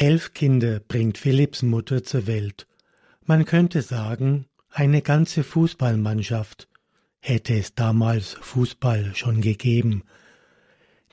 Elf 0.00 0.32
Kinder 0.32 0.78
bringt 0.78 1.18
Philipps 1.18 1.62
Mutter 1.62 2.04
zur 2.04 2.28
Welt. 2.28 2.68
Man 3.24 3.44
könnte 3.44 3.82
sagen, 3.82 4.46
eine 4.70 5.02
ganze 5.02 5.42
Fußballmannschaft 5.42 6.68
hätte 7.18 7.54
es 7.58 7.74
damals 7.74 8.34
Fußball 8.34 9.16
schon 9.16 9.40
gegeben. 9.40 10.04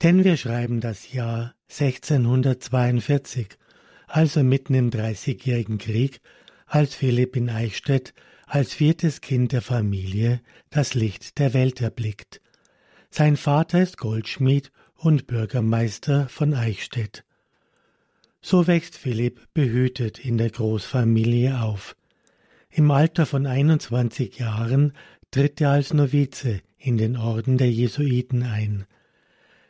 Denn 0.04 0.24
wir 0.24 0.38
schreiben 0.38 0.82
das 0.82 1.12
Jahr 1.12 1.56
1642, 1.68 3.48
also 4.06 4.44
mitten 4.44 4.76
im 4.76 4.92
Dreißigjährigen 4.92 5.80
Krieg, 5.80 6.22
als 6.68 6.94
Philipp 6.94 7.36
in 7.36 7.50
Eichstätt 7.50 8.14
als 8.46 8.74
viertes 8.74 9.20
Kind 9.22 9.52
der 9.52 9.64
Familie 9.64 10.42
das 10.70 10.94
Licht 10.94 11.40
der 11.40 11.56
Welt 11.56 11.82
erblickt. 11.82 12.40
Sein 13.10 13.36
Vater 13.36 13.82
ist 13.82 13.98
Goldschmied 13.98 14.72
und 14.94 15.26
Bürgermeister 15.26 16.30
von 16.30 16.54
Eichstätt. 16.54 17.26
So 18.48 18.68
wächst 18.68 18.96
Philipp 18.96 19.52
behütet 19.56 20.24
in 20.24 20.38
der 20.38 20.52
Großfamilie 20.52 21.64
auf. 21.64 21.96
Im 22.70 22.92
Alter 22.92 23.26
von 23.26 23.48
21 23.48 24.38
Jahren 24.38 24.94
tritt 25.32 25.60
er 25.62 25.72
als 25.72 25.96
Novize 25.96 26.62
in 26.78 27.00
den 27.00 27.18
Orden 27.18 27.58
der 27.58 27.72
Jesuiten 27.72 28.44
ein. 28.44 28.86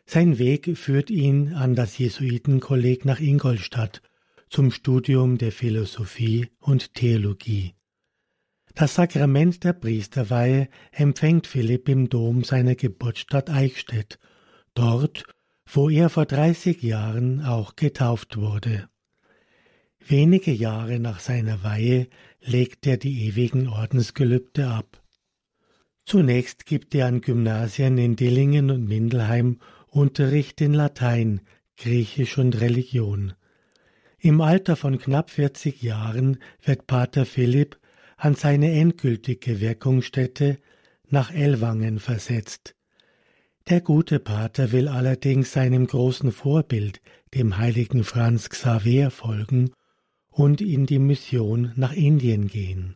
Sein 0.05 0.39
Weg 0.39 0.77
führt 0.77 1.09
ihn 1.09 1.53
an 1.53 1.75
das 1.75 1.97
Jesuitenkolleg 1.97 3.05
nach 3.05 3.21
Ingolstadt 3.21 4.01
zum 4.49 4.71
Studium 4.71 5.37
der 5.37 5.53
Philosophie 5.53 6.49
und 6.59 6.95
Theologie. 6.95 7.75
Das 8.73 8.95
Sakrament 8.95 9.63
der 9.63 9.71
Priesterweihe 9.71 10.67
empfängt 10.91 11.47
Philipp 11.47 11.87
im 11.87 12.09
Dom 12.09 12.43
seiner 12.43 12.75
Geburtsstadt 12.75 13.49
Eichstätt, 13.49 14.19
dort, 14.73 15.23
wo 15.67 15.89
er 15.89 16.09
vor 16.09 16.25
30 16.25 16.81
Jahren 16.81 17.43
auch 17.43 17.75
getauft 17.75 18.37
wurde. 18.37 18.87
Wenige 20.07 20.51
Jahre 20.51 20.99
nach 20.99 21.19
seiner 21.19 21.63
Weihe 21.63 22.07
legt 22.41 22.85
er 22.85 22.97
die 22.97 23.27
ewigen 23.27 23.67
Ordensgelübde 23.67 24.67
ab. 24.67 25.01
Zunächst 26.05 26.67
gibt 26.67 26.93
er 26.93 27.07
an 27.07 27.21
Gymnasien 27.21 27.97
in 27.97 28.15
Dillingen 28.15 28.69
und 28.69 28.87
Mindelheim 28.87 29.59
Unterricht 29.87 30.61
in 30.61 30.73
Latein, 30.73 31.41
Griechisch 31.77 32.37
und 32.37 32.59
Religion. 32.61 33.33
Im 34.19 34.41
Alter 34.41 34.75
von 34.75 34.99
knapp 34.99 35.29
40 35.31 35.81
Jahren 35.81 36.37
wird 36.63 36.85
Pater 36.85 37.25
Philipp 37.25 37.79
an 38.17 38.35
seine 38.35 38.71
endgültige 38.71 39.59
Wirkungsstätte 39.59 40.59
nach 41.09 41.31
Ellwangen 41.31 41.99
versetzt. 41.99 42.75
Der 43.67 43.81
gute 43.81 44.19
Pater 44.19 44.71
will 44.71 44.87
allerdings 44.87 45.51
seinem 45.51 45.87
großen 45.87 46.31
Vorbild, 46.31 47.01
dem 47.33 47.57
heiligen 47.57 48.03
Franz 48.03 48.49
Xaver, 48.49 49.09
folgen 49.09 49.71
und 50.29 50.61
in 50.61 50.85
die 50.85 50.99
Mission 50.99 51.71
nach 51.75 51.91
Indien 51.91 52.45
gehen. 52.45 52.95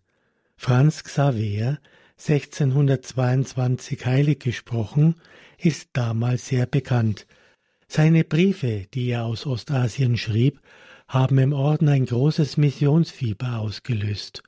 Franz 0.58 1.04
Xaver, 1.04 1.80
1622 2.20 4.06
heilig 4.06 4.42
gesprochen, 4.42 5.16
ist 5.58 5.90
damals 5.94 6.48
sehr 6.50 6.68
bekannt. 6.68 7.26
Seine 7.88 8.24
Briefe, 8.24 8.86
die 8.94 9.10
er 9.10 9.26
aus 9.26 9.48
Ostasien 9.48 10.18
schrieb, 10.18 10.62
haben 11.08 11.40
im 11.40 11.54
Orden 11.54 11.90
ein 11.90 12.06
großes 12.06 12.58
Missionsfieber 12.58 13.58
ausgelöst. 13.58 14.44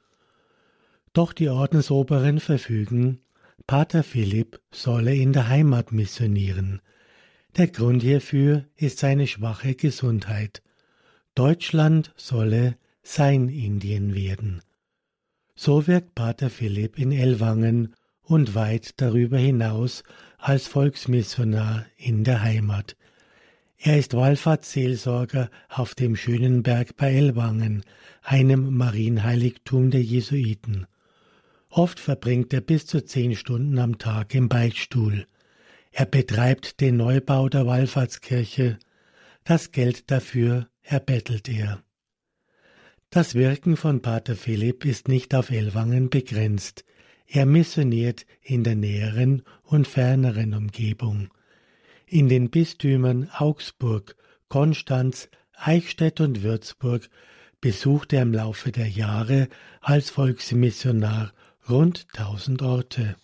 Doch 1.14 1.34
die 1.34 1.50
Ordensoberen 1.50 2.40
verfügen, 2.40 3.22
Pater 3.68 4.04
Philipp 4.04 4.60
solle 4.72 5.16
in 5.16 5.34
der 5.34 5.48
Heimat 5.48 5.92
missionieren. 5.92 6.82
Der 7.58 7.68
Grund 7.68 8.02
hierfür 8.02 8.66
ist 8.76 9.00
seine 9.00 9.28
schwache 9.28 9.76
Gesundheit. 9.76 10.62
Deutschland 11.36 12.14
solle 12.16 12.78
sein 13.04 13.50
Indien 13.50 14.16
werden. 14.16 14.62
So 15.56 15.88
wirkt 15.88 16.16
Pater 16.16 16.50
Philipp 16.50 16.98
in 16.98 17.12
Ellwangen 17.12 17.96
und 18.22 18.56
weit 18.56 19.00
darüber 19.02 19.38
hinaus 19.38 20.04
als 20.38 20.68
Volksmissionar 20.68 21.86
in 21.98 22.24
der 22.24 22.42
Heimat. 22.42 22.96
Er 23.78 23.98
ist 23.98 24.14
Wallfahrtsseelsorger 24.14 25.50
auf 25.70 25.96
dem 25.96 26.16
schönen 26.16 26.64
Berg 26.64 26.96
bei 26.98 27.14
Ellwangen, 27.14 27.84
einem 28.22 28.76
Marienheiligtum 28.78 29.92
der 29.92 30.04
Jesuiten. 30.04 30.86
Oft 31.72 32.02
verbringt 32.02 32.54
er 32.54 32.60
bis 32.60 32.86
zu 32.86 33.04
zehn 33.04 33.34
Stunden 33.34 33.80
am 33.80 33.98
Tag 33.98 34.36
im 34.36 34.50
Beichtstuhl. 34.50 35.26
Er 35.92 36.06
betreibt 36.06 36.82
den 36.82 36.98
Neubau 36.98 37.48
der 37.48 37.66
Wallfahrtskirche. 37.66 38.78
Das 39.46 39.72
Geld 39.72 40.12
dafür 40.12 40.68
erbettelt 40.82 41.48
er. 41.48 41.82
Das 43.10 43.36
Wirken 43.36 43.78
von 43.78 44.02
Pater 44.02 44.36
Philipp 44.36 44.84
ist 44.84 45.08
nicht 45.08 45.34
auf 45.34 45.50
Ellwangen 45.50 46.10
begrenzt. 46.10 46.84
Er 47.26 47.46
missioniert 47.46 48.26
in 48.42 48.66
der 48.66 48.76
näheren 48.76 49.44
und 49.64 49.88
ferneren 49.88 50.54
Umgebung. 50.54 51.30
In 52.06 52.28
den 52.28 52.50
Bistümern 52.50 53.30
Augsburg, 53.34 54.18
Konstanz, 54.50 55.30
Eichstätt 55.54 56.20
und 56.20 56.44
Würzburg 56.44 57.10
besucht 57.62 58.12
er 58.12 58.24
im 58.24 58.34
Laufe 58.34 58.74
der 58.74 58.90
Jahre 58.90 59.48
als 59.80 60.10
Volksmissionar 60.10 61.32
rund 61.70 62.08
tausend 62.10 62.62
Orte. 62.62 63.16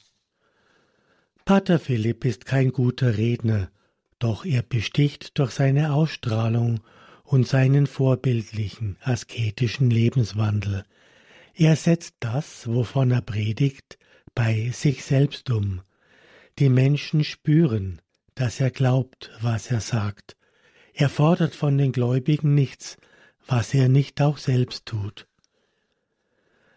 Pater 1.46 1.80
Philipp 1.80 2.26
ist 2.26 2.46
kein 2.46 2.72
guter 2.72 3.18
Redner, 3.18 3.70
doch 4.20 4.46
er 4.46 4.64
besticht 4.64 5.38
durch 5.38 5.52
seine 5.52 5.94
Ausstrahlung 5.94 6.82
und 7.24 7.48
seinen 7.48 7.88
vorbildlichen, 7.88 8.98
asketischen 9.02 9.90
Lebenswandel. 9.90 10.84
Er 11.54 11.76
setzt 11.76 12.16
das, 12.20 12.68
wovon 12.68 13.12
er 13.12 13.22
predigt, 13.22 13.98
bei 14.34 14.70
sich 14.72 15.04
selbst 15.04 15.50
um. 15.50 15.82
Die 16.60 16.70
Menschen 16.70 17.24
spüren, 17.24 18.02
dass 18.36 18.60
er 18.60 18.72
glaubt, 18.72 19.32
was 19.42 19.72
er 19.72 19.82
sagt. 19.82 20.38
Er 20.94 21.10
fordert 21.10 21.56
von 21.56 21.78
den 21.78 21.92
Gläubigen 21.92 22.56
nichts, 22.56 22.98
was 23.48 23.74
er 23.74 23.90
nicht 23.90 24.22
auch 24.22 24.38
selbst 24.38 24.86
tut. 24.86 25.27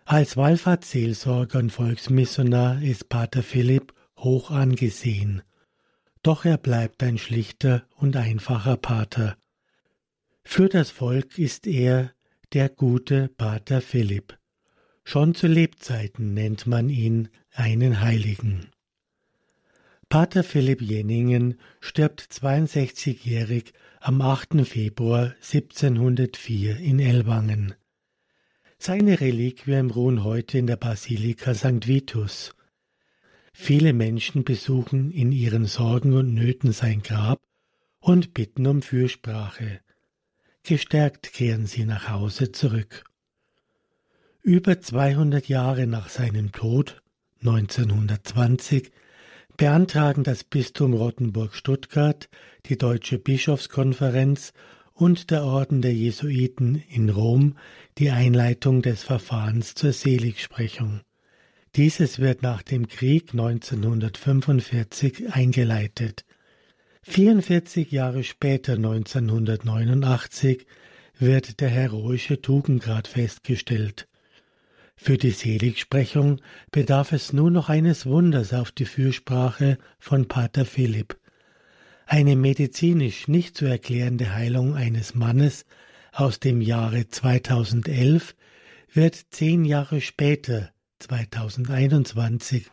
Als 0.05 0.37
Wallfahrtsseelsorger 0.37 1.59
und 1.59 1.71
Volksmissionar 1.71 2.83
ist 2.83 3.09
Pater 3.09 3.43
Philipp 3.43 3.95
hoch 4.19 4.51
angesehen. 4.51 5.43
Doch 6.23 6.45
er 6.45 6.59
bleibt 6.59 7.03
ein 7.03 7.19
schlichter 7.19 7.87
und 7.97 8.17
einfacher 8.17 8.77
Pater. 8.77 9.37
Für 10.45 10.69
das 10.69 10.91
Volk 10.91 11.39
ist 11.39 11.67
er 11.67 12.13
der 12.53 12.69
gute 12.69 13.29
Pater 13.29 13.81
Philipp. 13.81 14.37
Schon 15.05 15.35
zu 15.35 15.47
Lebzeiten 15.47 16.35
nennt 16.35 16.67
man 16.67 16.89
ihn 16.89 17.29
einen 17.53 18.01
Heiligen. 18.01 18.69
Pater 20.09 20.43
Philipp 20.43 20.83
Jenningen 20.83 21.61
stirbt 21.81 22.23
62-jährig 22.23 23.73
am 24.01 24.21
8. 24.21 24.67
Februar 24.67 25.35
1704 25.41 26.79
in 26.79 26.99
Ellwangen. 26.99 27.75
Seine 28.83 29.21
Reliquien 29.21 29.91
ruhen 29.91 30.25
heute 30.25 30.57
in 30.57 30.67
der 30.67 30.77
Basilika 30.79 31.53
St. 31.53 31.87
Vitus. 31.87 32.55
Viele 33.53 33.93
Menschen 33.93 34.43
besuchen 34.43 35.11
in 35.11 35.33
ihren 35.33 35.67
Sorgen 35.67 36.15
und 36.15 36.33
Nöten 36.33 36.73
sein 36.73 37.03
Grab 37.03 37.43
und 37.99 38.33
bitten 38.33 38.67
um 38.67 38.81
Fürsprache. 38.81 39.81
Gestärkt 40.63 41.35
kehren 41.35 41.67
sie 41.67 41.85
nach 41.85 42.09
Hause 42.09 42.53
zurück. 42.53 43.05
Über 44.41 44.81
200 44.81 45.47
Jahre 45.47 45.87
nach 45.87 46.09
seinem 46.09 46.51
Tod, 46.51 47.03
1920, 47.41 48.93
beantragen 49.59 50.25
das 50.25 50.43
Bistum 50.43 50.95
Rottenburg-Stuttgart, 50.95 52.31
die 52.65 52.79
Deutsche 52.79 53.19
Bischofskonferenz 53.19 54.55
und 55.01 55.31
der 55.31 55.45
Orden 55.45 55.81
der 55.81 55.95
Jesuiten 55.95 56.83
in 56.89 57.09
Rom 57.09 57.57
die 57.97 58.11
Einleitung 58.11 58.83
des 58.83 59.03
Verfahrens 59.03 59.75
zur 59.75 59.95
Seligsprechung. 59.95 61.01
Dieses 61.75 62.19
wird 62.19 62.43
nach 62.43 62.61
dem 62.63 62.87
Krieg 62.87 63.33
1945 63.33 65.33
eingeleitet. 65.33 66.27
44 67.03 67.91
Jahre 67.91 68.25
später, 68.25 68.75
1989, 68.75 70.67
wird 71.19 71.61
der 71.61 71.71
heroische 71.71 72.43
Tugendgrad 72.43 73.09
festgestellt. 73.09 74.07
Für 74.97 75.17
die 75.17 75.31
Seligsprechung 75.31 76.43
bedarf 76.73 77.13
es 77.13 77.33
nur 77.33 77.51
noch 77.51 77.71
eines 77.71 78.05
Wunders 78.05 78.53
auf 78.53 78.71
die 78.71 78.85
Fürsprache 78.85 79.79
von 79.99 80.29
Pater 80.29 80.67
Philipp. 80.67 81.20
Eine 82.13 82.35
medizinisch 82.35 83.29
nicht 83.29 83.57
zu 83.57 83.67
erklärende 83.67 84.35
Heilung 84.35 84.75
eines 84.75 85.15
Mannes 85.15 85.65
aus 86.11 86.41
dem 86.41 86.61
Jahre 86.61 87.07
2011 87.07 88.35
wird 88.93 89.15
zehn 89.31 89.65
Jahre 89.65 90.01
später, 90.01 90.73
2021, 90.99 92.69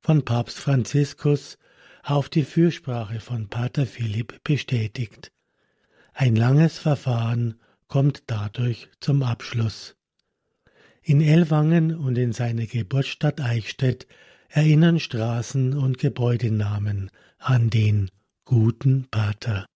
von 0.00 0.24
Papst 0.24 0.58
Franziskus 0.58 1.58
auf 2.02 2.30
die 2.30 2.44
Fürsprache 2.44 3.20
von 3.20 3.48
Pater 3.48 3.84
Philipp 3.84 4.42
bestätigt. 4.42 5.32
Ein 6.14 6.34
langes 6.34 6.78
Verfahren 6.78 7.60
kommt 7.88 8.22
dadurch 8.26 8.88
zum 9.00 9.22
Abschluss. 9.22 9.96
In 11.02 11.20
Ellwangen 11.20 11.94
und 11.94 12.16
in 12.16 12.32
seiner 12.32 12.64
Geburtsstadt 12.64 13.42
Eichstätt 13.42 14.06
erinnern 14.48 14.98
Straßen 14.98 15.76
und 15.76 15.98
Gebäudenamen 15.98 17.10
an 17.36 17.68
den 17.68 18.10
guten 18.48 19.06
Pater. 19.10 19.66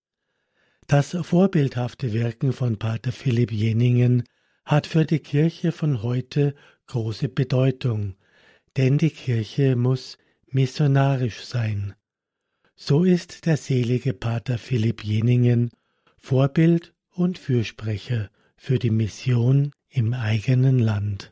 Das 0.87 1.15
vorbildhafte 1.21 2.15
Wirken 2.15 2.55
von 2.55 2.79
Pater 2.79 3.13
Philipp 3.13 3.53
Jenningen 3.53 4.23
hat 4.65 4.87
für 4.87 5.05
die 5.05 5.19
Kirche 5.19 5.73
von 5.73 6.03
heute 6.03 6.55
große 6.87 7.29
Bedeutung, 7.29 8.15
denn 8.79 8.97
die 8.97 9.11
Kirche 9.11 9.77
muss 9.77 10.17
missionarisch 10.47 11.45
sein. 11.45 11.93
So 12.75 13.05
ist 13.05 13.45
der 13.45 13.59
selige 13.59 14.15
Pater 14.15 14.57
Philipp 14.57 15.05
Jenningen 15.05 15.69
Vorbild 16.17 16.95
und 17.11 17.39
Fürsprecher 17.39 18.31
für 18.57 18.79
die 18.79 18.91
Mission 18.91 19.73
im 19.91 20.15
eigenen 20.15 20.79
Land. 20.79 21.32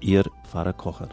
Ihr 0.00 0.24
Pfarrer 0.44 0.72
Kocher. 0.72 1.10